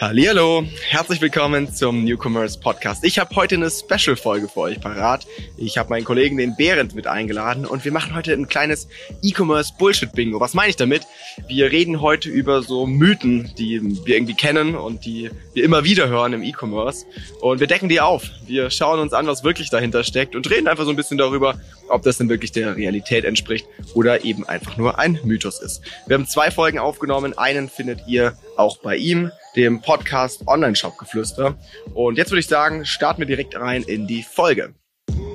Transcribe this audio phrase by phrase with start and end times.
[0.00, 3.04] Hallo, herzlich willkommen zum Newcomers Podcast.
[3.04, 5.26] Ich habe heute eine Special-Folge für euch parat.
[5.58, 8.88] Ich habe meinen Kollegen den Behrend mit eingeladen und wir machen heute ein kleines
[9.20, 10.40] E-Commerce Bullshit-Bingo.
[10.40, 11.02] Was meine ich damit?
[11.48, 16.08] Wir reden heute über so Mythen, die wir irgendwie kennen und die wir immer wieder
[16.08, 17.04] hören im E-Commerce.
[17.42, 18.22] Und wir decken die auf.
[18.46, 21.60] Wir schauen uns an, was wirklich dahinter steckt und reden einfach so ein bisschen darüber,
[21.90, 25.82] ob das denn wirklich der Realität entspricht oder eben einfach nur ein Mythos ist.
[26.06, 27.36] Wir haben zwei Folgen aufgenommen.
[27.36, 31.58] Einen findet ihr auch bei ihm dem Podcast Online-Shop Geflüster.
[31.94, 34.74] Und jetzt würde ich sagen, starten wir direkt rein in die Folge.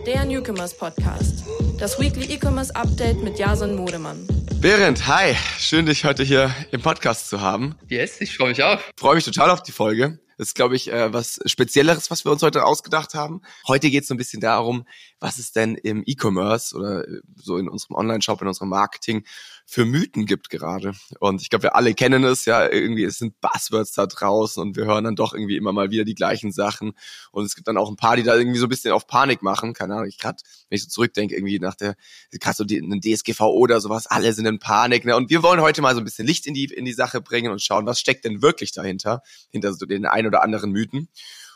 [0.05, 1.43] Der Newcomers Podcast.
[1.79, 4.27] Das Weekly E-Commerce Update mit Jason Modemann.
[4.61, 5.35] Berend, hi.
[5.59, 7.75] Schön, dich heute hier im Podcast zu haben.
[7.89, 8.79] Yes, ich freue mich auch.
[8.97, 10.19] Freue mich total auf die Folge.
[10.37, 13.41] Das ist, glaube ich, äh, was Spezielleres, was wir uns heute ausgedacht haben.
[13.67, 14.85] Heute geht es so ein bisschen darum,
[15.25, 19.25] was es denn im E-Commerce oder äh, so in unserem Online-Shop, in unserem Marketing
[19.65, 20.91] für Mythen gibt gerade.
[21.19, 24.75] Und ich glaube, wir alle kennen es ja, irgendwie, es sind Buzzwords da draußen und
[24.75, 26.93] wir hören dann doch irgendwie immer mal wieder die gleichen Sachen.
[27.31, 29.41] Und es gibt dann auch ein paar, die da irgendwie so ein bisschen auf Panik
[29.41, 29.73] machen.
[29.73, 30.37] Keine Ahnung, ich gerade,
[30.69, 31.95] wenn ich so zurückdenke, irgendwie nach der,
[32.29, 35.05] gerade so die, ein DSGVO oder sowas, alle sind in Panik.
[35.05, 35.15] Ne?
[35.15, 37.51] Und wir wollen heute mal so ein bisschen Licht in die, in die Sache bringen
[37.51, 41.09] und schauen, was steckt denn wirklich dahinter, hinter so den ein oder anderen Mythen.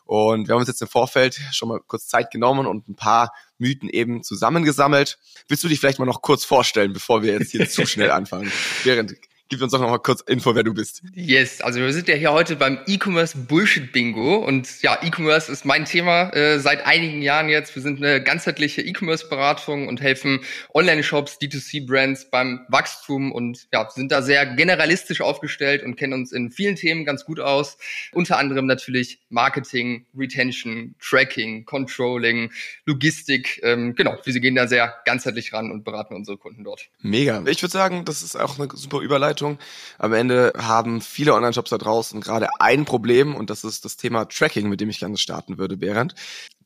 [0.09, 3.31] Und wir haben uns jetzt im Vorfeld schon mal kurz Zeit genommen und ein paar
[3.59, 5.19] Mythen eben zusammengesammelt.
[5.47, 8.51] Willst du dich vielleicht mal noch kurz vorstellen, bevor wir jetzt hier zu schnell anfangen?
[8.83, 9.13] Während
[9.51, 11.01] Gib uns doch noch mal kurz Info, wer du bist.
[11.15, 15.65] Yes, also wir sind ja hier heute beim E-Commerce Bullshit Bingo und ja, E-Commerce ist
[15.65, 17.73] mein Thema äh, seit einigen Jahren jetzt.
[17.73, 20.41] Wir sind eine ganzheitliche E-Commerce-Beratung und helfen
[20.75, 26.51] Online-Shops, D2C-Brands beim Wachstum und ja, sind da sehr generalistisch aufgestellt und kennen uns in
[26.51, 27.79] vielen Themen ganz gut aus.
[28.11, 32.51] Unter anderem natürlich Marketing, Retention, Tracking, Controlling,
[32.85, 33.61] Logistik.
[33.63, 36.87] Ähm, genau, wir gehen da sehr ganzheitlich ran und beraten unsere Kunden dort.
[37.01, 37.43] Mega.
[37.47, 39.57] Ich würde sagen, das ist auch eine super Überleitung Vorbereitung.
[39.97, 44.25] Am Ende haben viele Online-Shops da draußen gerade ein Problem und das ist das Thema
[44.25, 46.15] Tracking, mit dem ich gerne starten würde, Berend.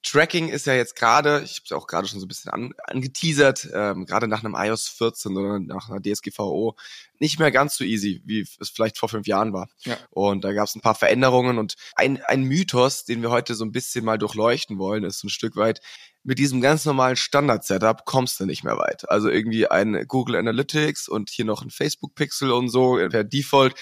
[0.06, 2.74] Tracking ist ja jetzt gerade, ich habe es auch gerade schon so ein bisschen an,
[2.84, 6.76] angeteasert, ähm, gerade nach einem iOS 14 oder nach einer DSGVO
[7.20, 9.70] nicht mehr ganz so easy, wie es vielleicht vor fünf Jahren war.
[9.86, 9.98] Ja.
[10.10, 13.64] Und da gab es ein paar Veränderungen und ein, ein Mythos, den wir heute so
[13.64, 15.80] ein bisschen mal durchleuchten wollen, ist so ein Stück weit,
[16.24, 19.10] mit diesem ganz normalen Standard-Setup kommst du nicht mehr weit.
[19.10, 23.76] Also irgendwie ein Google Analytics und hier noch ein Facebook-Pixel und so per Default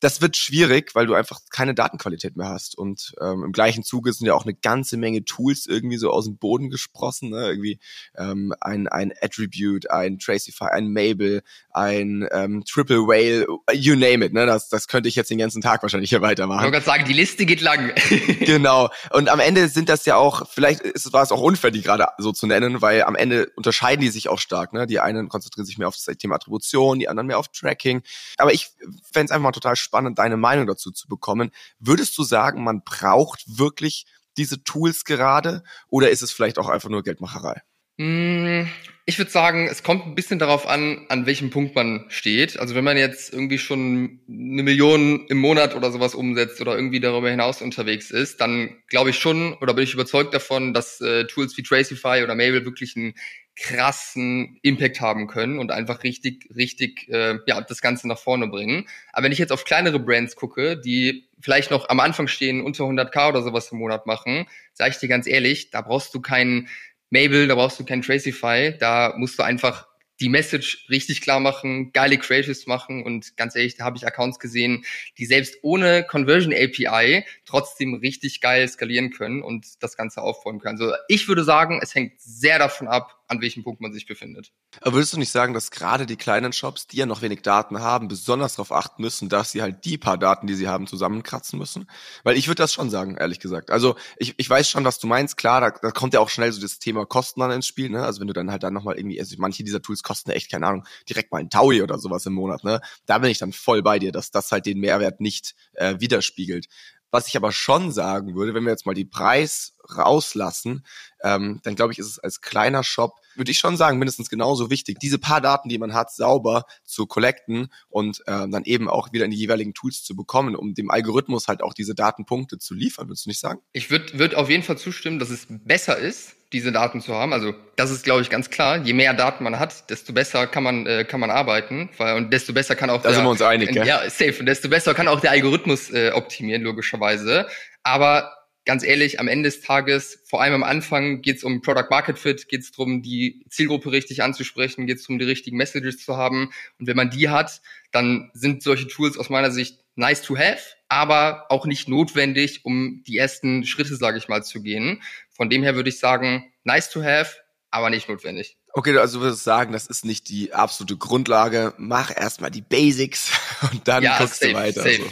[0.00, 2.76] das wird schwierig, weil du einfach keine Datenqualität mehr hast.
[2.76, 6.24] Und ähm, im gleichen Zuge sind ja auch eine ganze Menge Tools irgendwie so aus
[6.24, 7.30] dem Boden gesprossen.
[7.30, 7.48] Ne?
[7.48, 7.78] Irgendwie
[8.16, 14.32] ähm, ein, ein Attribute, ein Tracify, ein Mabel, ein ähm, Triple Whale, you name it.
[14.32, 14.46] Ne?
[14.46, 16.60] Das, das könnte ich jetzt den ganzen Tag wahrscheinlich hier weitermachen.
[16.60, 17.92] Ich wollte gerade sagen, die Liste geht lang.
[18.40, 18.88] genau.
[19.10, 22.08] Und am Ende sind das ja auch, vielleicht ist, war es auch unfair, die gerade
[22.18, 24.72] so zu nennen, weil am Ende unterscheiden die sich auch stark.
[24.72, 24.86] Ne?
[24.86, 28.02] Die einen konzentrieren sich mehr auf das Thema Attribution, die anderen mehr auf Tracking.
[28.38, 28.70] Aber ich
[29.12, 31.50] fände es einfach mal total spannend, spannend, deine Meinung dazu zu bekommen.
[31.80, 34.06] Würdest du sagen, man braucht wirklich
[34.36, 37.60] diese Tools gerade oder ist es vielleicht auch einfach nur Geldmacherei?
[37.96, 38.66] Mm,
[39.04, 42.58] ich würde sagen, es kommt ein bisschen darauf an, an welchem Punkt man steht.
[42.58, 47.00] Also wenn man jetzt irgendwie schon eine Million im Monat oder sowas umsetzt oder irgendwie
[47.00, 51.26] darüber hinaus unterwegs ist, dann glaube ich schon oder bin ich überzeugt davon, dass äh,
[51.26, 53.14] Tools wie Tracify oder Mabel wirklich einen
[53.60, 58.88] krassen Impact haben können und einfach richtig, richtig äh, ja das Ganze nach vorne bringen.
[59.12, 62.84] Aber wenn ich jetzt auf kleinere Brands gucke, die vielleicht noch am Anfang stehen, unter
[62.84, 66.68] 100k oder sowas im Monat machen, sage ich dir ganz ehrlich, da brauchst du keinen
[67.10, 69.86] Mabel, da brauchst du keinen Tracify, da musst du einfach
[70.20, 74.38] die Message richtig klar machen, geile Creatives machen und ganz ehrlich, da habe ich Accounts
[74.38, 74.84] gesehen,
[75.18, 80.78] die selbst ohne Conversion API trotzdem richtig geil skalieren können und das Ganze aufbauen können.
[80.78, 84.50] Also ich würde sagen, es hängt sehr davon ab, an welchem Punkt man sich befindet.
[84.80, 87.80] Aber würdest du nicht sagen, dass gerade die kleinen Shops, die ja noch wenig Daten
[87.80, 91.56] haben, besonders darauf achten müssen, dass sie halt die paar Daten, die sie haben, zusammenkratzen
[91.56, 91.88] müssen?
[92.24, 93.70] Weil ich würde das schon sagen, ehrlich gesagt.
[93.70, 95.36] Also ich, ich weiß schon, was du meinst.
[95.36, 97.88] Klar, da, da kommt ja auch schnell so das Thema Kosten dann ins Spiel.
[97.88, 98.02] Ne?
[98.02, 100.66] Also wenn du dann halt dann nochmal irgendwie, also manche dieser Tools kosten echt, keine
[100.66, 102.64] Ahnung, direkt mal ein Taui oder sowas im Monat.
[102.64, 102.80] Ne?
[103.06, 106.66] Da bin ich dann voll bei dir, dass das halt den Mehrwert nicht äh, widerspiegelt.
[107.12, 110.86] Was ich aber schon sagen würde, wenn wir jetzt mal die Preis rauslassen,
[111.22, 114.70] ähm, dann glaube ich, ist es als kleiner Shop, würde ich schon sagen, mindestens genauso
[114.70, 119.12] wichtig, diese paar Daten, die man hat, sauber zu collecten und äh, dann eben auch
[119.12, 122.74] wieder in die jeweiligen Tools zu bekommen, um dem Algorithmus halt auch diese Datenpunkte zu
[122.74, 123.60] liefern, würdest du nicht sagen?
[123.72, 127.32] Ich würde würd auf jeden Fall zustimmen, dass es besser ist, diese Daten zu haben.
[127.32, 128.78] Also das ist, glaube ich, ganz klar.
[128.78, 132.32] Je mehr Daten man hat, desto besser kann man äh, kann man arbeiten, weil und
[132.32, 134.68] desto besser kann auch da der, sind wir uns einig, äh, ja safe und desto
[134.68, 137.46] besser kann auch der Algorithmus äh, optimieren logischerweise.
[137.82, 138.32] Aber
[138.70, 142.20] ganz ehrlich, am Ende des Tages, vor allem am Anfang, geht es um Product Market
[142.20, 146.16] Fit, geht es darum, die Zielgruppe richtig anzusprechen, geht es darum, die richtigen Messages zu
[146.16, 146.52] haben.
[146.78, 150.62] Und wenn man die hat, dann sind solche Tools aus meiner Sicht nice to have,
[150.88, 155.02] aber auch nicht notwendig, um die ersten Schritte, sage ich mal, zu gehen.
[155.30, 157.38] Von dem her würde ich sagen, nice to have,
[157.72, 158.56] aber nicht notwendig.
[158.72, 161.74] Okay, also du würdest sagen, das ist nicht die absolute Grundlage.
[161.76, 163.32] Mach erstmal die Basics
[163.72, 164.82] und dann ja, guckst safe, du weiter.
[164.82, 164.94] Safe.
[164.94, 165.10] So.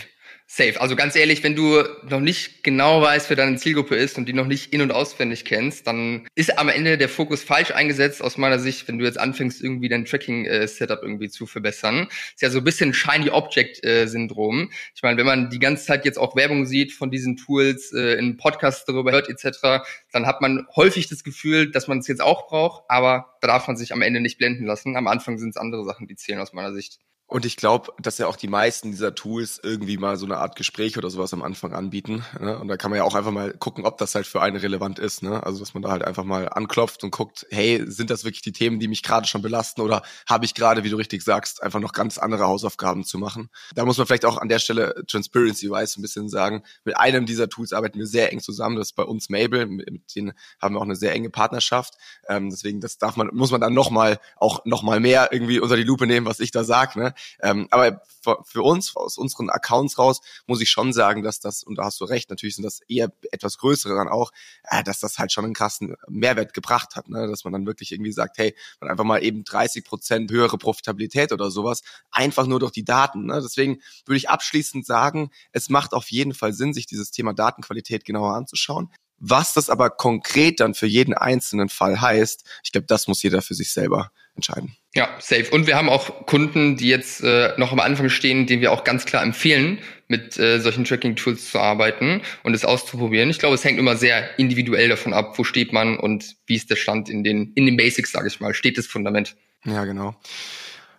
[0.50, 0.80] Safe.
[0.80, 4.32] Also ganz ehrlich, wenn du noch nicht genau weißt, wer deine Zielgruppe ist und die
[4.32, 8.38] noch nicht in- und auswendig kennst, dann ist am Ende der Fokus falsch eingesetzt aus
[8.38, 12.08] meiner Sicht, wenn du jetzt anfängst, irgendwie dein Tracking-Setup irgendwie zu verbessern.
[12.32, 14.70] Ist ja so ein bisschen Shiny Object-Syndrom.
[14.94, 18.14] Ich meine, wenn man die ganze Zeit jetzt auch Werbung sieht von diesen Tools, äh,
[18.14, 22.22] in Podcasts darüber hört etc., dann hat man häufig das Gefühl, dass man es jetzt
[22.22, 24.96] auch braucht, aber da darf man sich am Ende nicht blenden lassen.
[24.96, 27.00] Am Anfang sind es andere Sachen, die zählen aus meiner Sicht.
[27.30, 30.56] Und ich glaube, dass ja auch die meisten dieser Tools irgendwie mal so eine Art
[30.56, 32.24] Gespräch oder sowas am Anfang anbieten.
[32.40, 32.58] Ne?
[32.58, 34.98] Und da kann man ja auch einfach mal gucken, ob das halt für einen relevant
[34.98, 35.22] ist.
[35.22, 35.44] Ne?
[35.44, 38.52] Also dass man da halt einfach mal anklopft und guckt, hey, sind das wirklich die
[38.52, 41.80] Themen, die mich gerade schon belasten oder habe ich gerade, wie du richtig sagst, einfach
[41.80, 43.50] noch ganz andere Hausaufgaben zu machen?
[43.74, 47.50] Da muss man vielleicht auch an der Stelle Transparency-wise ein bisschen sagen, mit einem dieser
[47.50, 48.76] Tools arbeiten wir sehr eng zusammen.
[48.76, 50.32] Das ist bei uns Mabel, mit denen
[50.62, 51.92] haben wir auch eine sehr enge Partnerschaft.
[52.26, 55.84] Ähm, deswegen, das darf man, muss man dann nochmal auch nochmal mehr irgendwie unter die
[55.84, 56.96] Lupe nehmen, was ich da sag.
[56.96, 57.12] Ne?
[57.40, 58.02] Ähm, aber
[58.44, 62.00] für, uns, aus unseren Accounts raus, muss ich schon sagen, dass das, und da hast
[62.00, 64.32] du recht, natürlich sind das eher etwas größere dann auch,
[64.64, 67.26] äh, dass das halt schon einen krassen Mehrwert gebracht hat, ne?
[67.28, 71.32] dass man dann wirklich irgendwie sagt, hey, man einfach mal eben 30 Prozent höhere Profitabilität
[71.32, 73.26] oder sowas, einfach nur durch die Daten.
[73.26, 73.40] Ne?
[73.42, 78.04] Deswegen würde ich abschließend sagen, es macht auf jeden Fall Sinn, sich dieses Thema Datenqualität
[78.04, 78.90] genauer anzuschauen.
[79.20, 83.42] Was das aber konkret dann für jeden einzelnen Fall heißt, ich glaube, das muss jeder
[83.42, 84.76] für sich selber entscheiden.
[84.94, 85.50] Ja, safe.
[85.50, 88.84] Und wir haben auch Kunden, die jetzt äh, noch am Anfang stehen, denen wir auch
[88.84, 93.28] ganz klar empfehlen, mit äh, solchen Tracking-Tools zu arbeiten und es auszuprobieren.
[93.28, 96.70] Ich glaube, es hängt immer sehr individuell davon ab, wo steht man und wie ist
[96.70, 99.36] der Stand in den, in den Basics, sage ich mal, steht das Fundament.
[99.64, 100.14] Ja, genau.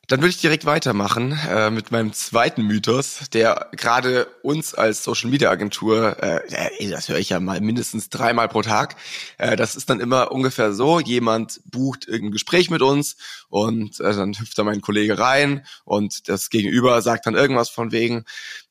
[0.09, 5.29] Dann würde ich direkt weitermachen äh, mit meinem zweiten Mythos, der gerade uns als Social
[5.29, 8.95] Media Agentur, äh, das höre ich ja mal mindestens dreimal pro Tag,
[9.38, 13.17] äh, das ist dann immer ungefähr so, jemand bucht irgendein Gespräch mit uns
[13.50, 17.91] und äh, dann hüpft da mein Kollege rein und das Gegenüber sagt dann irgendwas von
[17.91, 18.25] wegen,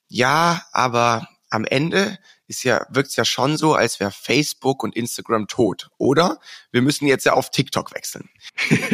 [0.08, 2.18] ja, aber am Ende
[2.48, 5.88] ist ja, wirkt's ja schon so, als wäre Facebook und Instagram tot.
[5.98, 6.40] Oder
[6.72, 8.28] wir müssen jetzt ja auf TikTok wechseln.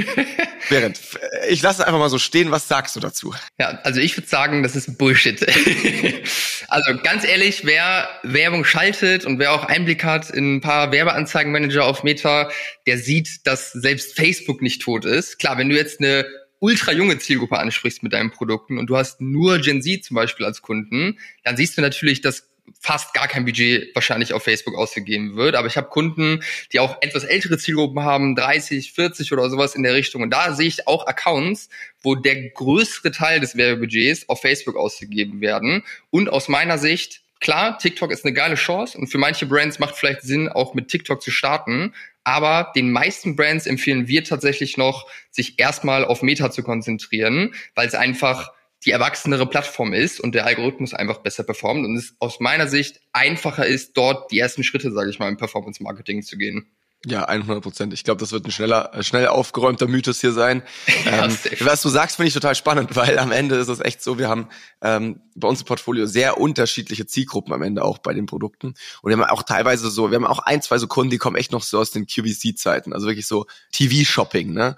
[0.68, 1.00] Während,
[1.48, 3.34] ich lasse einfach mal so stehen, was sagst du dazu?
[3.58, 5.40] Ja, also ich würde sagen, das ist Bullshit.
[6.68, 11.84] also ganz ehrlich, wer Werbung schaltet und wer auch Einblick hat in ein paar Werbeanzeigenmanager
[11.84, 12.50] auf Meta,
[12.86, 15.38] der sieht, dass selbst Facebook nicht tot ist.
[15.38, 16.26] Klar, wenn du jetzt eine
[16.58, 20.46] ultra junge Zielgruppe ansprichst mit deinen Produkten und du hast nur Gen Z zum Beispiel
[20.46, 22.48] als Kunden, dann siehst du natürlich, dass
[22.80, 25.54] fast gar kein Budget wahrscheinlich auf Facebook ausgegeben wird.
[25.54, 29.82] Aber ich habe Kunden, die auch etwas ältere Zielgruppen haben, 30, 40 oder sowas in
[29.82, 30.22] der Richtung.
[30.22, 31.68] Und da sehe ich auch Accounts,
[32.02, 35.82] wo der größere Teil des Werbebudgets auf Facebook ausgegeben werden.
[36.10, 39.96] Und aus meiner Sicht, klar, TikTok ist eine geile Chance und für manche Brands macht
[39.96, 41.94] vielleicht Sinn, auch mit TikTok zu starten.
[42.24, 47.86] Aber den meisten Brands empfehlen wir tatsächlich noch, sich erstmal auf Meta zu konzentrieren, weil
[47.86, 48.52] es einfach
[48.84, 53.00] die erwachsenere Plattform ist und der Algorithmus einfach besser performt und es aus meiner Sicht
[53.12, 56.66] einfacher ist, dort die ersten Schritte, sage ich mal, im Performance-Marketing zu gehen.
[57.06, 57.92] Ja, 100 Prozent.
[57.92, 60.62] Ich glaube, das wird ein schneller, äh, schnell aufgeräumter Mythos hier sein.
[61.04, 64.02] ja, ähm, was du sagst, finde ich total spannend, weil am Ende ist es echt
[64.02, 64.48] so, wir haben
[64.80, 68.68] ähm, bei uns im Portfolio sehr unterschiedliche Zielgruppen am Ende auch bei den Produkten.
[69.02, 71.36] Und wir haben auch teilweise so, wir haben auch ein, zwei so Kunden, die kommen
[71.36, 74.76] echt noch so aus den QVC-Zeiten, also wirklich so TV-Shopping, ne?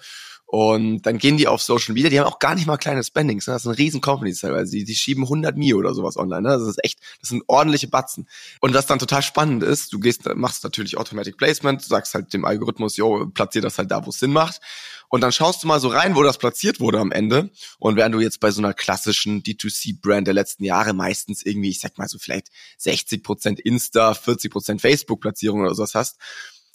[0.48, 3.48] Und dann gehen die auf Social Media, die haben auch gar nicht mal kleine Spendings,
[3.48, 3.54] ne?
[3.54, 6.50] das sind riesen Companies teilweise, die, die schieben 100 Mio oder sowas online, ne?
[6.50, 8.28] das ist echt, das sind ordentliche Batzen.
[8.60, 12.44] Und was dann total spannend ist, du gehst, machst natürlich Automatic Placement, sagst halt dem
[12.44, 14.60] Algorithmus, yo, platzier das halt da, wo es Sinn macht.
[15.08, 17.50] Und dann schaust du mal so rein, wo das platziert wurde am Ende.
[17.78, 21.80] Und während du jetzt bei so einer klassischen D2C-Brand der letzten Jahre meistens irgendwie, ich
[21.80, 22.48] sag mal so vielleicht
[22.80, 26.18] 60% Insta, 40% Facebook-Platzierung oder sowas hast,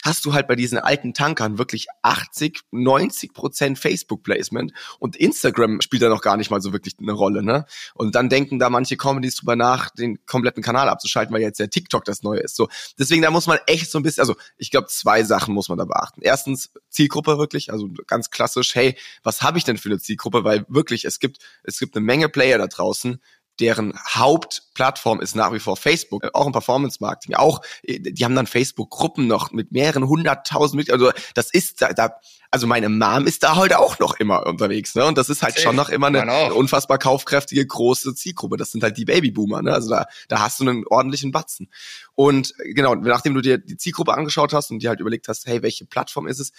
[0.03, 6.01] hast du halt bei diesen alten Tankern wirklich 80, 90 Prozent Facebook-Placement und Instagram spielt
[6.01, 7.65] da noch gar nicht mal so wirklich eine Rolle, ne?
[7.93, 11.69] Und dann denken da manche Comedies drüber nach, den kompletten Kanal abzuschalten, weil jetzt der
[11.69, 12.55] TikTok das Neue ist.
[12.55, 12.67] So,
[12.97, 15.77] deswegen da muss man echt so ein bisschen, also ich glaube zwei Sachen muss man
[15.77, 16.21] da beachten.
[16.21, 20.43] Erstens Zielgruppe wirklich, also ganz klassisch, hey, was habe ich denn für eine Zielgruppe?
[20.43, 23.21] Weil wirklich es gibt es gibt eine Menge Player da draußen,
[23.61, 29.27] deren Hauptplattform ist nach wie vor Facebook, auch im Performance-Marketing, auch, die haben dann Facebook-Gruppen
[29.27, 32.15] noch mit mehreren hunderttausend Mitgliedern, also das ist da, da,
[32.49, 35.53] also meine Mom ist da heute auch noch immer unterwegs, ne, und das ist halt
[35.53, 35.63] Safe.
[35.63, 39.73] schon noch immer eine, eine, unfassbar kaufkräftige, große Zielgruppe, das sind halt die Babyboomer, ne,
[39.73, 41.71] also da, da hast du einen ordentlichen Batzen.
[42.15, 45.61] Und genau, nachdem du dir die Zielgruppe angeschaut hast und dir halt überlegt hast, hey,
[45.61, 46.51] welche Plattform ist es,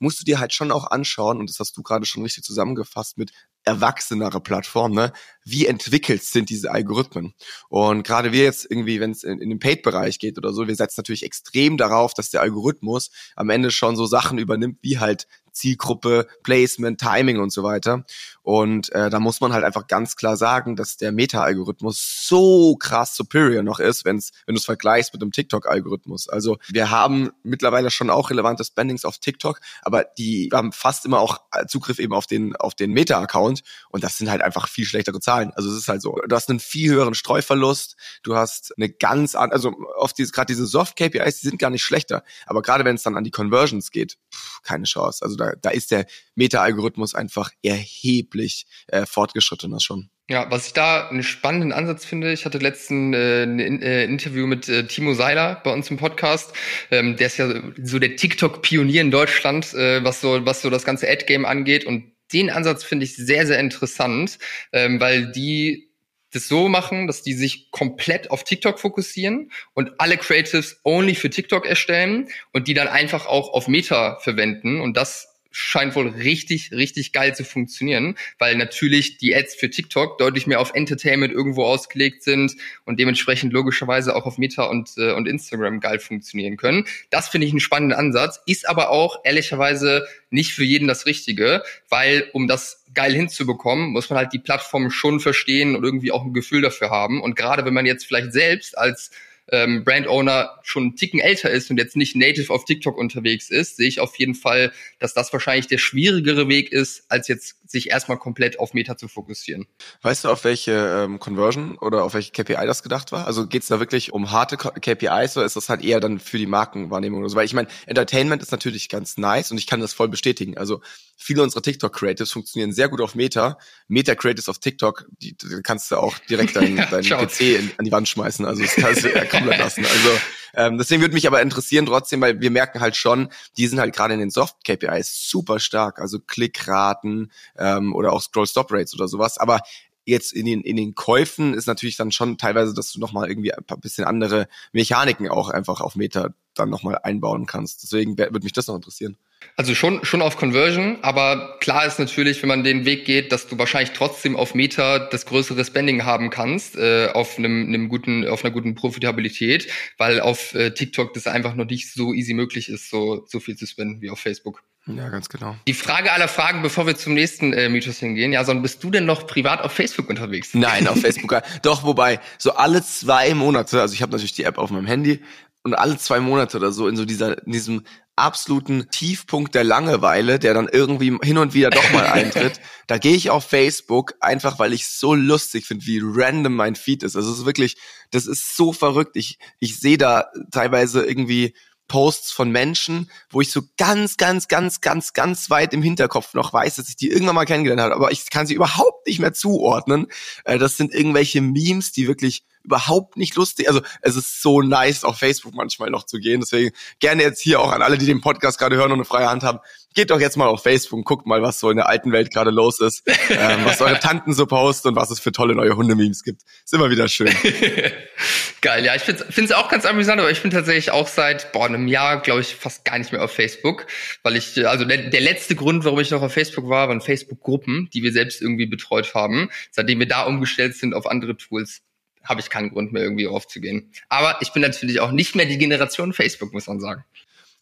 [0.00, 3.18] musst du dir halt schon auch anschauen, und das hast du gerade schon richtig zusammengefasst
[3.18, 3.32] mit
[3.68, 5.12] erwachsenere Plattform, ne?
[5.44, 7.34] Wie entwickelt sind diese Algorithmen?
[7.68, 10.74] Und gerade wir jetzt irgendwie, wenn es in, in den Paid-Bereich geht oder so, wir
[10.74, 15.26] setzen natürlich extrem darauf, dass der Algorithmus am Ende schon so Sachen übernimmt, wie halt
[15.58, 18.04] Zielgruppe, Placement, Timing und so weiter.
[18.42, 23.14] Und äh, da muss man halt einfach ganz klar sagen, dass der Meta-Algorithmus so krass
[23.14, 26.30] superior noch ist, wenn's, wenn du es vergleichst mit dem TikTok-Algorithmus.
[26.30, 31.20] Also wir haben mittlerweile schon auch relevante Spendings auf TikTok, aber die haben fast immer
[31.20, 35.20] auch Zugriff eben auf den, auf den Meta-Account und das sind halt einfach viel schlechtere
[35.20, 35.52] Zahlen.
[35.54, 39.34] Also es ist halt so, du hast einen viel höheren Streuverlust, du hast eine ganz,
[39.34, 42.96] an, also oft diese, gerade diese Soft-KPIs, die sind gar nicht schlechter, aber gerade wenn
[42.96, 45.22] es dann an die Conversions geht, pff, keine Chance.
[45.22, 50.10] Also da, da ist der Meta-Algorithmus einfach erheblich äh, fortgeschrittener schon.
[50.30, 54.46] Ja, was ich da einen spannenden Ansatz finde, ich hatte letzten äh, ein äh, Interview
[54.46, 56.52] mit äh, Timo Seiler bei uns im Podcast.
[56.90, 57.48] Ähm, der ist ja
[57.82, 61.86] so der TikTok-Pionier in Deutschland, äh, was so was so das ganze Ad-Game angeht.
[61.86, 64.38] Und den Ansatz finde ich sehr, sehr interessant,
[64.72, 65.88] ähm, weil die
[66.32, 71.30] das so machen, dass die sich komplett auf TikTok fokussieren und alle Creatives only für
[71.30, 76.72] TikTok erstellen und die dann einfach auch auf Meta verwenden und das scheint wohl richtig,
[76.72, 81.64] richtig geil zu funktionieren, weil natürlich die Ads für TikTok deutlich mehr auf Entertainment irgendwo
[81.64, 86.84] ausgelegt sind und dementsprechend logischerweise auch auf Meta und, äh, und Instagram geil funktionieren können.
[87.10, 91.62] Das finde ich einen spannenden Ansatz, ist aber auch ehrlicherweise nicht für jeden das Richtige,
[91.88, 96.24] weil um das geil hinzubekommen, muss man halt die Plattform schon verstehen und irgendwie auch
[96.24, 97.22] ein Gefühl dafür haben.
[97.22, 99.10] Und gerade wenn man jetzt vielleicht selbst als
[99.50, 103.50] ähm, Brand Owner schon einen Ticken älter ist und jetzt nicht native auf TikTok unterwegs
[103.50, 107.56] ist, sehe ich auf jeden Fall, dass das wahrscheinlich der schwierigere Weg ist, als jetzt
[107.70, 109.66] sich erstmal komplett auf Meta zu fokussieren.
[110.02, 113.26] Weißt du, auf welche ähm, Conversion oder auf welche KPI das gedacht war?
[113.26, 116.38] Also geht es da wirklich um harte KPIs oder ist das halt eher dann für
[116.38, 117.36] die Markenwahrnehmung oder so?
[117.36, 120.56] Weil ich meine, Entertainment ist natürlich ganz nice und ich kann das voll bestätigen.
[120.56, 120.80] Also
[121.16, 123.58] viele unserer TikTok-Creatives funktionieren sehr gut auf Meta.
[123.88, 127.84] Meta-Creatives auf TikTok, die, die kannst du auch direkt deinen, ja, deinen PC in, an
[127.84, 128.46] die Wand schmeißen.
[128.46, 129.08] Also das kannst du
[129.38, 129.84] komplett lassen.
[129.98, 130.20] Also
[130.54, 133.94] ähm, deswegen würde mich aber interessieren trotzdem, weil wir merken halt schon, die sind halt
[133.94, 136.00] gerade in den Soft-KPIs super stark.
[136.00, 139.38] Also Klickraten ähm, oder auch Scroll-Stop-Rates oder sowas.
[139.38, 139.60] Aber
[140.04, 143.52] jetzt in den, in den Käufen ist natürlich dann schon teilweise, dass du nochmal irgendwie
[143.52, 147.82] ein paar bisschen andere Mechaniken auch einfach auf Meta dann nochmal einbauen kannst.
[147.82, 149.16] Deswegen würde mich das noch interessieren.
[149.56, 153.48] Also schon, schon auf Conversion, aber klar ist natürlich, wenn man den Weg geht, dass
[153.48, 158.26] du wahrscheinlich trotzdem auf Meta das größere Spending haben kannst, äh, auf einem, einem guten,
[158.28, 162.68] auf einer guten Profitabilität, weil auf äh, TikTok das einfach noch nicht so easy möglich
[162.68, 164.62] ist, so, so viel zu spenden wie auf Facebook.
[164.86, 165.56] Ja, ganz genau.
[165.66, 168.90] Die Frage aller Fragen, bevor wir zum nächsten äh, Mythos hingehen, ja, sondern bist du
[168.90, 170.54] denn noch privat auf Facebook unterwegs?
[170.54, 171.42] Nein, auf Facebook.
[171.62, 175.20] Doch, wobei, so alle zwei Monate, also ich habe natürlich die App auf meinem Handy,
[175.62, 177.82] und alle zwei Monate oder so in so dieser, in diesem
[178.18, 183.14] absoluten Tiefpunkt der Langeweile, der dann irgendwie hin und wieder doch mal eintritt, da gehe
[183.14, 187.16] ich auf Facebook einfach, weil ich so lustig finde, wie random mein Feed ist.
[187.16, 187.76] Also es ist wirklich,
[188.10, 189.16] das ist so verrückt.
[189.16, 191.54] Ich, ich sehe da teilweise irgendwie
[191.88, 196.52] Posts von Menschen, wo ich so ganz, ganz, ganz, ganz, ganz weit im Hinterkopf noch
[196.52, 199.32] weiß, dass ich die irgendwann mal kennengelernt habe, aber ich kann sie überhaupt nicht mehr
[199.32, 200.06] zuordnen.
[200.44, 203.66] Äh, das sind irgendwelche Memes, die wirklich überhaupt nicht lustig.
[203.66, 206.40] Also es ist so nice, auf Facebook manchmal noch zu gehen.
[206.40, 206.70] Deswegen
[207.00, 209.42] gerne jetzt hier auch an alle, die den Podcast gerade hören und eine freie Hand
[209.42, 209.58] haben,
[209.94, 212.30] geht doch jetzt mal auf Facebook und guckt mal, was so in der alten Welt
[212.30, 215.76] gerade los ist, ähm, was eure Tanten so posten und was es für tolle neue
[215.76, 216.42] Hundememes gibt.
[216.64, 217.32] Ist immer wieder schön.
[218.60, 221.66] Geil, ja, ich finde es auch ganz amüsant, aber ich bin tatsächlich auch seit boah,
[221.66, 223.86] einem Jahr, glaube ich, fast gar nicht mehr auf Facebook,
[224.22, 227.88] weil ich, also der, der letzte Grund, warum ich noch auf Facebook war, waren Facebook-Gruppen,
[227.94, 229.48] die wir selbst irgendwie betreut haben.
[229.70, 231.82] Seitdem wir da umgestellt sind auf andere Tools,
[232.28, 233.90] habe ich keinen Grund mehr irgendwie aufzugehen.
[234.08, 237.04] Aber ich bin natürlich auch nicht mehr die Generation Facebook, muss man sagen.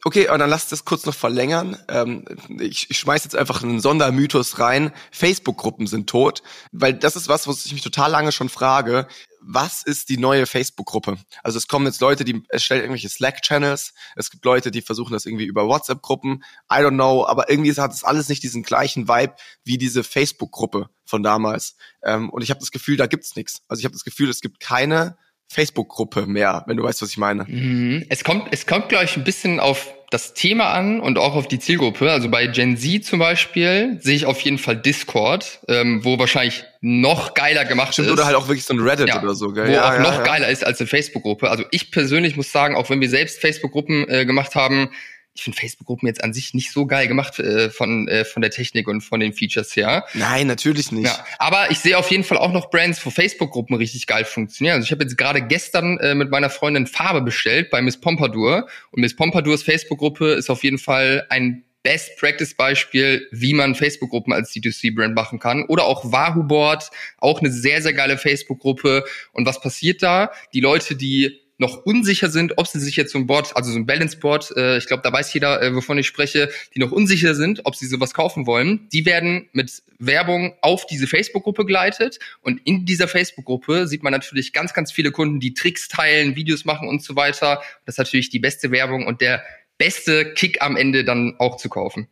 [0.04, 1.76] Okay, und dann lass das kurz noch verlängern.
[1.88, 2.24] Ähm,
[2.60, 4.92] ich, ich schmeiß jetzt einfach einen Sondermythos rein.
[5.10, 9.08] Facebook-Gruppen sind tot, weil das ist was, was ich mich total lange schon frage.
[9.40, 11.18] Was ist die neue Facebook-Gruppe?
[11.42, 13.94] Also es kommen jetzt Leute, die erstellen irgendwelche Slack-Channels.
[14.16, 16.44] Es gibt Leute, die versuchen das irgendwie über WhatsApp-Gruppen.
[16.70, 19.34] I don't know, aber irgendwie hat es alles nicht diesen gleichen Vibe
[19.64, 21.76] wie diese Facebook-Gruppe von damals.
[22.04, 23.62] Ähm, und ich habe das Gefühl, da gibt's nichts.
[23.66, 25.16] Also ich habe das Gefühl, es gibt keine
[25.48, 27.44] Facebook-Gruppe mehr, wenn du weißt, was ich meine.
[27.44, 28.04] Mhm.
[28.08, 31.48] Es kommt, es kommt, glaube ich, ein bisschen auf das Thema an und auch auf
[31.48, 32.10] die Zielgruppe.
[32.10, 36.64] Also bei Gen Z zum Beispiel sehe ich auf jeden Fall Discord, ähm, wo wahrscheinlich
[36.80, 38.12] noch geiler gemacht Stimmt, ist.
[38.12, 39.66] Oder halt auch wirklich so ein Reddit ja, oder so, gell?
[39.66, 41.50] Wo ja, auch ja, noch geiler ist als eine Facebook-Gruppe.
[41.50, 44.90] Also ich persönlich muss sagen, auch wenn wir selbst Facebook-Gruppen äh, gemacht haben,
[45.36, 48.50] ich finde Facebook-Gruppen jetzt an sich nicht so geil gemacht äh, von, äh, von der
[48.50, 50.06] Technik und von den Features her.
[50.14, 51.06] Nein, natürlich nicht.
[51.06, 54.76] Ja, aber ich sehe auf jeden Fall auch noch Brands, wo Facebook-Gruppen richtig geil funktionieren.
[54.76, 58.66] Also ich habe jetzt gerade gestern äh, mit meiner Freundin Farbe bestellt bei Miss Pompadour
[58.90, 64.32] und Miss Pompadours Facebook-Gruppe ist auf jeden Fall ein Best Practice Beispiel, wie man Facebook-Gruppen
[64.32, 65.64] als D2C-Brand machen kann.
[65.66, 69.04] Oder auch Wahoo Board, auch eine sehr, sehr geile Facebook-Gruppe.
[69.32, 70.32] Und was passiert da?
[70.52, 73.78] Die Leute, die noch unsicher sind, ob sie sich jetzt so ein Board, also so
[73.78, 77.34] ein Balance-Board, äh, ich glaube, da weiß jeder, äh, wovon ich spreche, die noch unsicher
[77.34, 82.18] sind, ob sie sowas kaufen wollen, die werden mit Werbung auf diese Facebook-Gruppe geleitet.
[82.42, 86.64] Und in dieser Facebook-Gruppe sieht man natürlich ganz, ganz viele Kunden, die Tricks teilen, Videos
[86.64, 87.62] machen und so weiter.
[87.84, 89.42] Das ist natürlich die beste Werbung und der
[89.78, 92.08] beste Kick am Ende dann auch zu kaufen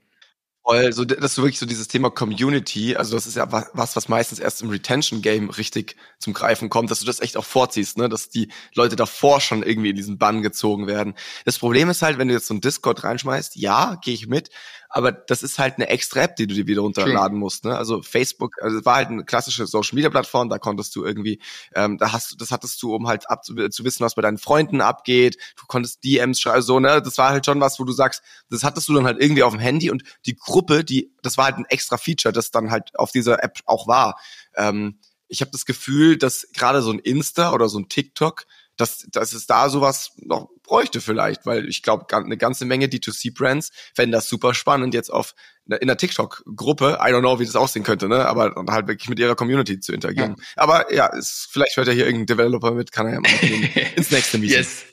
[0.64, 4.08] voll, so, dass du wirklich so dieses Thema Community, also das ist ja was, was
[4.08, 8.08] meistens erst im Retention-Game richtig zum Greifen kommt, dass du das echt auch vorziehst, ne,
[8.08, 11.14] dass die Leute davor schon irgendwie in diesen Bann gezogen werden.
[11.44, 14.48] Das Problem ist halt, wenn du jetzt so ein Discord reinschmeißt, ja, gehe ich mit,
[14.94, 17.64] aber das ist halt eine extra App, die du dir wieder runterladen musst.
[17.64, 17.76] Ne?
[17.76, 21.40] Also Facebook, also es war halt eine klassische Social Media Plattform, da konntest du irgendwie,
[21.74, 24.38] ähm, da hast du, das hattest du, um halt ab, zu wissen, was bei deinen
[24.38, 25.36] Freunden abgeht.
[25.58, 27.02] Du konntest DMs schreiben, so, ne?
[27.02, 29.52] Das war halt schon was, wo du sagst, das hattest du dann halt irgendwie auf
[29.52, 32.96] dem Handy und die Gruppe, die, das war halt ein extra Feature, das dann halt
[32.96, 34.20] auf dieser App auch war.
[34.54, 38.44] Ähm, ich habe das Gefühl, dass gerade so ein Insta oder so ein TikTok
[38.76, 43.70] dass, dass es da sowas noch bräuchte vielleicht, weil ich glaube, eine ganze Menge D2C-Brands
[43.94, 45.34] fänden das super spannend, jetzt auf
[45.66, 48.26] in der TikTok-Gruppe, I don't know, wie das aussehen könnte, ne?
[48.26, 50.36] Aber halt wirklich mit ihrer Community zu interagieren.
[50.36, 50.44] Ja.
[50.56, 53.30] Aber ja, ist, vielleicht hört ja hier irgendein Developer mit, kann er ja mal
[53.96, 54.58] ins nächste Meeting.
[54.58, 54.84] Yes.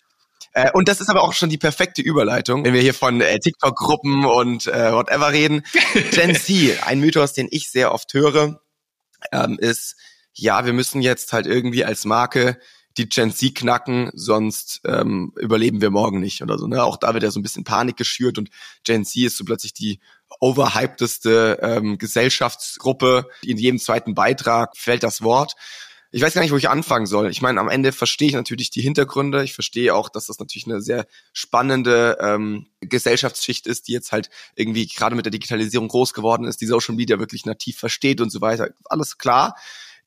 [0.54, 3.40] Äh, und das ist aber auch schon die perfekte Überleitung, wenn wir hier von äh,
[3.40, 5.64] TikTok-Gruppen und äh, whatever reden.
[6.12, 8.62] Gen Z, ein Mythos, den ich sehr oft höre,
[9.32, 9.96] ähm, ist,
[10.34, 12.58] ja, wir müssen jetzt halt irgendwie als Marke
[12.98, 16.68] die Gen Z knacken, sonst ähm, überleben wir morgen nicht oder so.
[16.68, 16.84] Ne?
[16.84, 18.50] Auch da wird ja so ein bisschen Panik geschürt und
[18.84, 20.00] Gen Z ist so plötzlich die
[20.40, 23.28] overhypedeste ähm, Gesellschaftsgruppe.
[23.44, 25.56] In jedem zweiten Beitrag fällt das Wort.
[26.14, 27.30] Ich weiß gar nicht, wo ich anfangen soll.
[27.30, 29.46] Ich meine, am Ende verstehe ich natürlich die Hintergründe.
[29.46, 34.30] Ich verstehe auch, dass das natürlich eine sehr spannende ähm, Gesellschaftsschicht ist, die jetzt halt
[34.56, 38.30] irgendwie gerade mit der Digitalisierung groß geworden ist, die Social Media wirklich nativ versteht und
[38.30, 38.72] so weiter.
[38.86, 39.56] Alles klar.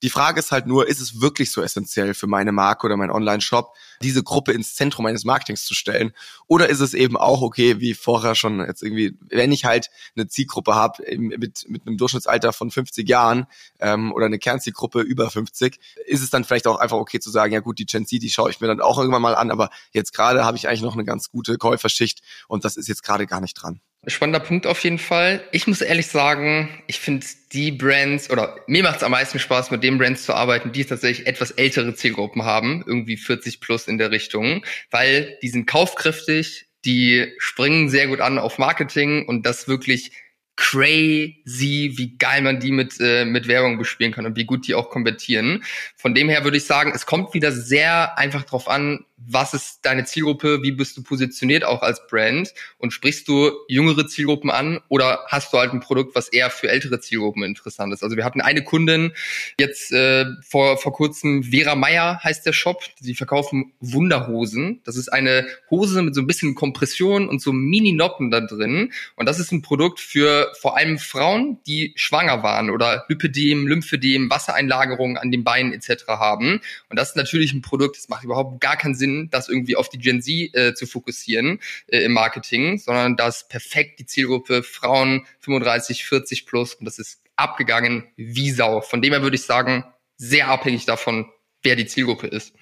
[0.02, 3.10] Die Frage ist halt nur, ist es wirklich so essentiell für meine Marke oder meinen
[3.10, 6.12] Online-Shop, diese Gruppe ins Zentrum meines Marketings zu stellen?
[6.46, 10.28] Oder ist es eben auch okay, wie vorher schon jetzt irgendwie, wenn ich halt eine
[10.28, 13.46] Zielgruppe habe mit, mit einem Durchschnittsalter von 50 Jahren
[13.80, 17.52] ähm, oder eine Kernzielgruppe über 50, ist es dann vielleicht auch einfach okay zu sagen,
[17.52, 19.70] ja gut, die Gen Z, die schaue ich mir dann auch irgendwann mal an, aber
[19.92, 23.26] jetzt gerade habe ich eigentlich noch eine ganz gute Käuferschicht und das ist jetzt gerade
[23.26, 23.80] gar nicht dran.
[24.06, 25.42] Spannender Punkt auf jeden Fall.
[25.52, 29.70] Ich muss ehrlich sagen, ich finde die Brands oder mir macht es am meisten Spaß,
[29.70, 33.98] mit den Brands zu arbeiten, die tatsächlich etwas ältere Zielgruppen haben, irgendwie 40 plus in
[33.98, 39.68] der Richtung, weil die sind kaufkräftig, die springen sehr gut an auf Marketing und das
[39.68, 40.12] wirklich
[40.56, 44.74] crazy, wie geil man die mit, äh, mit Werbung bespielen kann und wie gut die
[44.74, 45.64] auch konvertieren.
[45.96, 49.80] Von dem her würde ich sagen, es kommt wieder sehr einfach drauf an, was ist
[49.82, 54.80] deine Zielgruppe, wie bist du positioniert auch als Brand und sprichst du jüngere Zielgruppen an
[54.88, 58.02] oder hast du halt ein Produkt, was eher für ältere Zielgruppen interessant ist.
[58.02, 59.12] Also wir hatten eine Kundin
[59.58, 64.80] jetzt äh, vor, vor kurzem, Vera Meyer heißt der Shop, sie verkaufen Wunderhosen.
[64.84, 69.26] Das ist eine Hose mit so ein bisschen Kompression und so Mini-Noppen da drin und
[69.26, 75.16] das ist ein Produkt für vor allem Frauen, die schwanger waren oder Lipidem, Lymphedem, Wassereinlagerungen
[75.16, 76.06] an den Beinen etc.
[76.08, 79.48] haben und das ist natürlich ein Produkt, das macht überhaupt gar keinen Sinn, Sinn, das
[79.48, 84.06] irgendwie auf die Gen Z äh, zu fokussieren äh, im Marketing, sondern das perfekt die
[84.06, 88.80] Zielgruppe Frauen 35, 40 plus und das ist abgegangen wie Sau.
[88.80, 89.84] Von dem her würde ich sagen,
[90.16, 91.30] sehr abhängig davon,
[91.62, 92.54] wer die Zielgruppe ist.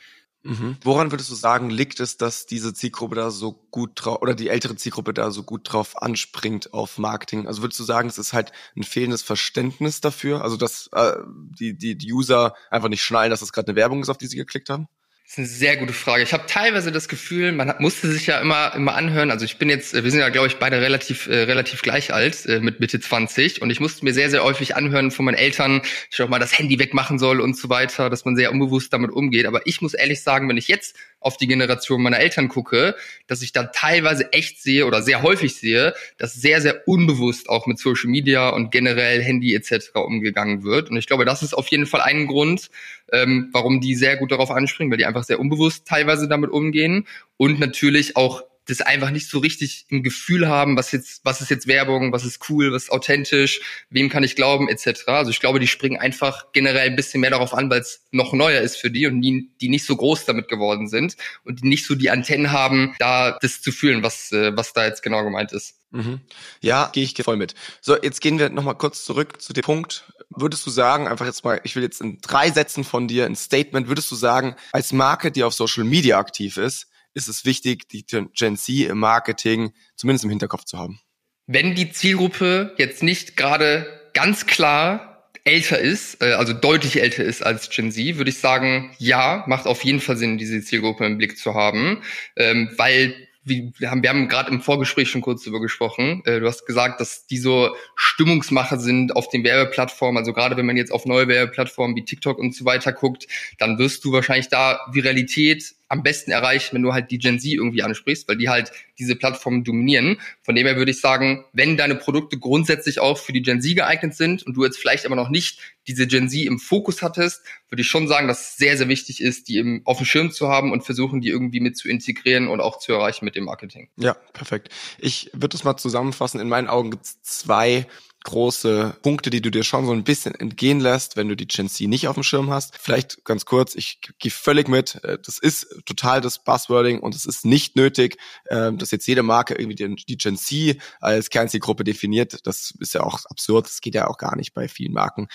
[0.44, 0.76] Mhm.
[0.82, 4.48] Woran würdest du sagen, liegt es, dass diese Zielgruppe da so gut drauf oder die
[4.48, 7.46] ältere Zielgruppe da so gut drauf anspringt auf Marketing?
[7.46, 10.42] Also würdest du sagen, es ist halt ein fehlendes Verständnis dafür?
[10.42, 14.02] Also dass äh, die, die, die User einfach nicht schnallen, dass das gerade eine Werbung
[14.02, 14.88] ist, auf die sie geklickt haben?
[15.24, 16.24] Das ist eine sehr gute Frage.
[16.24, 19.30] Ich habe teilweise das Gefühl, man musste sich ja immer immer anhören.
[19.30, 22.44] Also ich bin jetzt, wir sind ja glaube ich beide relativ äh, relativ gleich alt
[22.44, 25.80] äh, mit Mitte 20 und ich musste mir sehr sehr häufig anhören von meinen Eltern,
[26.10, 29.10] ich auch mal das Handy wegmachen soll und so weiter, dass man sehr unbewusst damit
[29.10, 29.46] umgeht.
[29.46, 33.42] Aber ich muss ehrlich sagen, wenn ich jetzt auf die Generation meiner Eltern gucke, dass
[33.42, 37.78] ich da teilweise echt sehe oder sehr häufig sehe, dass sehr sehr unbewusst auch mit
[37.78, 39.94] Social Media und generell Handy etc.
[39.94, 40.90] umgegangen wird.
[40.90, 42.70] Und ich glaube, das ist auf jeden Fall ein Grund,
[43.12, 47.06] ähm, warum die sehr gut darauf anspringen, weil die einfach sehr unbewusst teilweise damit umgehen
[47.36, 51.50] und natürlich auch das einfach nicht so richtig im Gefühl haben, was jetzt, was ist
[51.50, 55.08] jetzt Werbung, was ist cool, was ist authentisch, wem kann ich glauben, etc.
[55.08, 58.32] Also ich glaube, die springen einfach generell ein bisschen mehr darauf an, weil es noch
[58.32, 61.68] neuer ist für die und die, die nicht so groß damit geworden sind und die
[61.68, 65.24] nicht so die Antennen haben, da das zu fühlen, was, äh, was da jetzt genau
[65.24, 65.74] gemeint ist.
[65.90, 66.20] Mhm.
[66.60, 67.54] Ja, gehe ich voll mit.
[67.80, 70.10] So, jetzt gehen wir nochmal kurz zurück zu dem Punkt.
[70.30, 73.36] Würdest du sagen, einfach jetzt mal, ich will jetzt in drei Sätzen von dir ein
[73.36, 77.88] Statement, würdest du sagen, als Marke, die auf Social Media aktiv ist, ist es wichtig,
[77.88, 81.00] die Gen Z im Marketing zumindest im Hinterkopf zu haben?
[81.46, 87.44] Wenn die Zielgruppe jetzt nicht gerade ganz klar älter ist, äh, also deutlich älter ist
[87.44, 91.18] als Gen Z, würde ich sagen, ja, macht auf jeden Fall Sinn, diese Zielgruppe im
[91.18, 92.02] Blick zu haben,
[92.36, 96.22] ähm, weil wir haben, wir haben gerade im Vorgespräch schon kurz darüber gesprochen.
[96.26, 100.16] Äh, du hast gesagt, dass die so Stimmungsmacher sind auf den Werbeplattformen.
[100.16, 103.26] Also gerade wenn man jetzt auf neue Werbeplattformen wie TikTok und so weiter guckt,
[103.58, 107.52] dann wirst du wahrscheinlich da Viralität am besten erreichen, wenn du halt die Gen Z
[107.52, 110.18] irgendwie ansprichst, weil die halt diese Plattformen dominieren.
[110.42, 113.76] Von dem her würde ich sagen, wenn deine Produkte grundsätzlich auch für die Gen Z
[113.76, 117.42] geeignet sind und du jetzt vielleicht aber noch nicht diese Gen Z im Fokus hattest,
[117.68, 120.30] würde ich schon sagen, dass es sehr, sehr wichtig ist, die im, auf dem Schirm
[120.32, 123.44] zu haben und versuchen, die irgendwie mit zu integrieren und auch zu erreichen mit dem
[123.44, 123.90] Marketing.
[123.98, 124.70] Ja, perfekt.
[124.98, 126.40] Ich würde es mal zusammenfassen.
[126.40, 127.86] In meinen Augen gibt es zwei
[128.24, 131.68] große Punkte, die du dir schon so ein bisschen entgehen lässt, wenn du die Gen
[131.68, 132.76] Z nicht auf dem Schirm hast.
[132.78, 137.26] Vielleicht ganz kurz, ich gehe völlig mit, äh, das ist total das Buzzwording und es
[137.26, 138.18] ist nicht nötig,
[138.50, 142.46] ähm, dass jetzt jede Marke irgendwie die Gen Z als Kernzielgruppe definiert.
[142.46, 145.28] Das ist ja auch absurd, das geht ja auch gar nicht bei vielen Marken.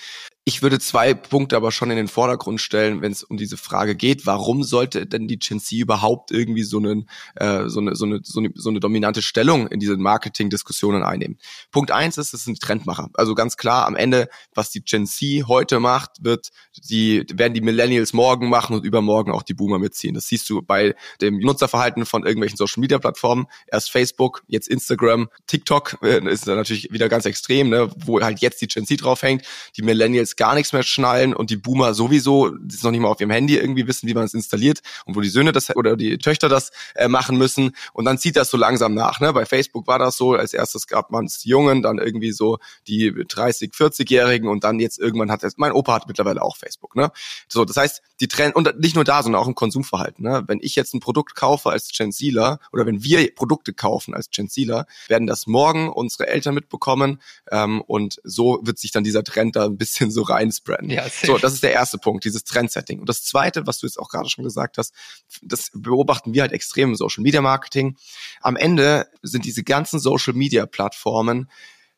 [0.48, 3.94] Ich würde zwei Punkte aber schon in den Vordergrund stellen, wenn es um diese Frage
[3.94, 8.06] geht, warum sollte denn die Gen Z überhaupt irgendwie so, einen, äh, so, eine, so,
[8.06, 11.36] eine, so, eine, so eine dominante Stellung in diese Marketing-Diskussionen einnehmen?
[11.70, 13.10] Punkt eins ist, es sind Trendmacher.
[13.12, 16.48] Also ganz klar, am Ende, was die Gen Z heute macht, wird
[16.82, 20.14] die, werden die Millennials morgen machen und übermorgen auch die Boomer mitziehen.
[20.14, 23.48] Das siehst du bei dem Nutzerverhalten von irgendwelchen Social-Media-Plattformen.
[23.66, 28.62] Erst Facebook, jetzt Instagram, TikTok äh, ist natürlich wieder ganz extrem, ne, wo halt jetzt
[28.62, 29.42] die Gen Z draufhängt.
[29.76, 33.20] Die Millennials gar nichts mehr schnallen und die Boomer sowieso, die noch nicht mal auf
[33.20, 36.16] ihrem Handy irgendwie wissen, wie man es installiert und wo die Söhne das oder die
[36.16, 39.20] Töchter das äh, machen müssen und dann zieht das so langsam nach.
[39.20, 39.32] Ne?
[39.32, 43.12] Bei Facebook war das so, als erstes gab man es Jungen, dann irgendwie so die
[43.12, 46.94] 30, 40-Jährigen und dann jetzt irgendwann hat es, mein Opa hat mittlerweile auch Facebook.
[46.94, 47.10] Ne?
[47.48, 50.24] So, das heißt, die Trend und nicht nur da, sondern auch im Konsumverhalten.
[50.24, 50.44] Ne?
[50.46, 54.30] Wenn ich jetzt ein Produkt kaufe als Gen Zler oder wenn wir Produkte kaufen als
[54.30, 57.20] Gen Zler, werden das morgen unsere Eltern mitbekommen
[57.50, 60.90] ähm, und so wird sich dann dieser Trend da ein bisschen so reinspreaden.
[60.90, 63.00] Ja, so, das ist der erste Punkt, dieses Trendsetting.
[63.00, 64.94] Und das zweite, was du jetzt auch gerade schon gesagt hast,
[65.42, 67.96] das beobachten wir halt extrem im Social Media Marketing.
[68.40, 71.50] Am Ende sind diese ganzen Social Media Plattformen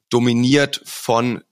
[0.08, 1.42] dominiert von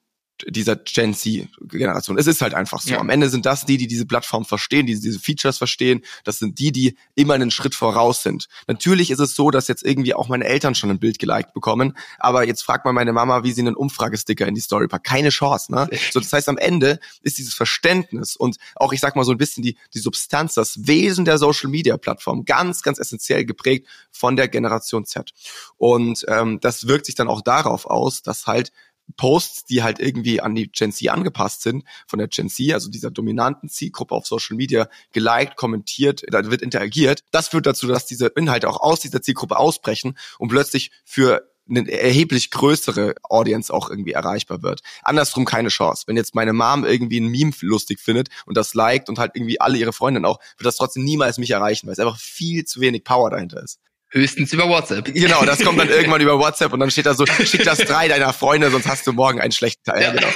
[0.46, 2.18] dieser Gen Z-Generation.
[2.18, 2.90] Es ist halt einfach so.
[2.90, 2.98] Ja.
[2.98, 6.02] Am Ende sind das die, die diese Plattform verstehen, die diese Features verstehen.
[6.24, 8.48] Das sind die, die immer einen Schritt voraus sind.
[8.66, 11.96] Natürlich ist es so, dass jetzt irgendwie auch meine Eltern schon ein Bild geliked bekommen.
[12.18, 15.06] Aber jetzt fragt mal meine Mama, wie sie einen Umfragesticker in die Story packt.
[15.06, 15.88] Keine Chance, ne?
[16.12, 19.38] So, das heißt, am Ende ist dieses Verständnis und auch, ich sag mal so ein
[19.38, 24.36] bisschen die, die Substanz, das Wesen der Social Media Plattform ganz, ganz essentiell geprägt von
[24.36, 25.32] der Generation Z.
[25.76, 28.72] Und ähm, das wirkt sich dann auch darauf aus, dass halt
[29.16, 32.90] Posts, die halt irgendwie an die Gen Z angepasst sind, von der Gen Z, also
[32.90, 37.24] dieser dominanten Zielgruppe auf Social Media, geliked, kommentiert, da wird interagiert.
[37.30, 41.90] Das führt dazu, dass diese Inhalte auch aus dieser Zielgruppe ausbrechen und plötzlich für eine
[41.90, 44.80] erheblich größere Audience auch irgendwie erreichbar wird.
[45.02, 46.04] Andersrum keine Chance.
[46.06, 49.60] Wenn jetzt meine Mom irgendwie ein Meme lustig findet und das liked und halt irgendwie
[49.60, 52.80] alle ihre Freundinnen auch, wird das trotzdem niemals mich erreichen, weil es einfach viel zu
[52.80, 53.80] wenig Power dahinter ist.
[54.10, 55.12] Höchstens über WhatsApp.
[55.12, 58.08] Genau, das kommt dann irgendwann über WhatsApp und dann steht da so, schick das drei
[58.08, 60.00] deiner Freunde, sonst hast du morgen einen schlechten Tag.
[60.00, 60.12] Ja.
[60.12, 60.28] Genau.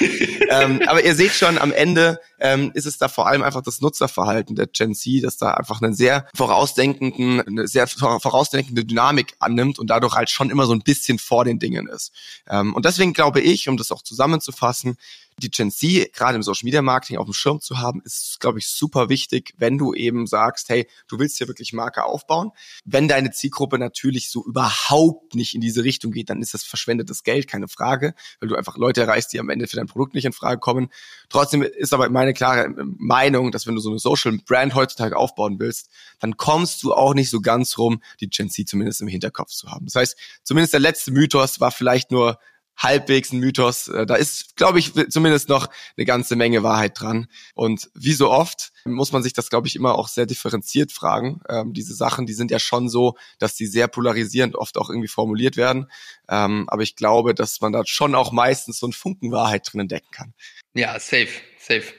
[0.51, 3.81] ähm, aber ihr seht schon, am Ende ähm, ist es da vor allem einfach das
[3.81, 9.79] Nutzerverhalten der Gen Z, dass da einfach einen sehr vorausdenkenden, eine sehr vorausdenkende Dynamik annimmt
[9.79, 12.13] und dadurch halt schon immer so ein bisschen vor den Dingen ist.
[12.51, 14.97] Ähm, und deswegen glaube ich, um das auch zusammenzufassen,
[15.39, 18.59] die Gen Z gerade im Social Media Marketing auf dem Schirm zu haben, ist, glaube
[18.59, 22.51] ich, super wichtig, wenn du eben sagst, hey, du willst hier wirklich Marke aufbauen.
[22.85, 27.23] Wenn deine Zielgruppe natürlich so überhaupt nicht in diese Richtung geht, dann ist das verschwendetes
[27.23, 30.25] Geld, keine Frage, weil du einfach Leute erreichst, die am Ende für dein Produkt nicht
[30.25, 30.89] in Frage kommen.
[31.29, 32.69] Trotzdem ist aber meine klare
[32.99, 35.89] Meinung, dass wenn du so eine Social Brand heutzutage aufbauen willst,
[36.21, 39.71] dann kommst du auch nicht so ganz rum, die Gen Z zumindest im Hinterkopf zu
[39.71, 39.87] haben.
[39.87, 42.39] Das heißt, zumindest der letzte Mythos war vielleicht nur
[42.77, 43.89] halbwegs ein Mythos.
[43.89, 47.27] Äh, da ist, glaube ich, zumindest noch eine ganze Menge Wahrheit dran.
[47.55, 51.41] Und wie so oft muss man sich das, glaube ich, immer auch sehr differenziert fragen.
[51.49, 55.09] Ähm, diese Sachen, die sind ja schon so, dass die sehr polarisierend oft auch irgendwie
[55.09, 55.91] formuliert werden.
[56.29, 59.81] Ähm, aber ich glaube, dass man da schon auch meistens so einen Funken Wahrheit drin
[59.81, 60.35] entdecken kann.
[60.75, 61.93] Ja, safe, safe.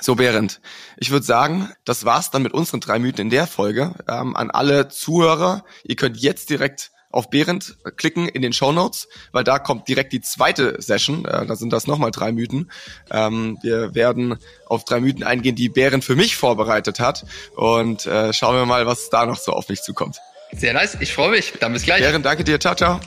[0.00, 0.62] So, Behrend,
[0.96, 3.94] ich würde sagen, das war's dann mit unseren drei Mythen in der Folge.
[4.08, 9.08] Ähm, an alle Zuhörer, ihr könnt jetzt direkt auf Behrendt klicken in den Show Notes,
[9.32, 11.24] weil da kommt direkt die zweite Session.
[11.24, 12.70] Äh, da sind das nochmal drei Mythen.
[13.10, 17.24] Ähm, wir werden auf drei Mythen eingehen, die Behrendt für mich vorbereitet hat.
[17.56, 20.20] Und äh, schauen wir mal, was da noch so auf mich zukommt.
[20.52, 21.52] Sehr nice, ich freue mich.
[21.60, 22.00] Dann bis gleich.
[22.02, 22.58] Behrendt, danke dir.
[22.58, 23.00] Ciao, ciao.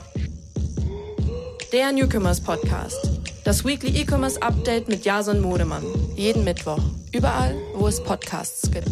[1.71, 3.09] Der Newcomers Podcast.
[3.43, 5.83] Das Weekly E-Commerce Update mit Jason Modemann.
[6.15, 6.79] Jeden Mittwoch.
[7.11, 8.89] Überall, wo es Podcasts gibt.